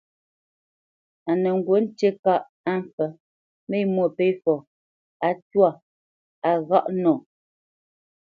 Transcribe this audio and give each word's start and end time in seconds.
A 1.29 1.31
nə 1.41 1.49
ŋgǔ 1.57 1.73
ŋtí 1.85 2.09
kâʼ 2.23 2.43
á 2.71 2.73
mpfə́ 2.83 3.09
mé 3.69 3.77
Mwôpéfɔ 3.93 4.53
á 5.27 5.29
twâ 5.49 5.67
á 6.49 6.51
ghâʼ 6.67 6.85
nɔ. 7.01 7.13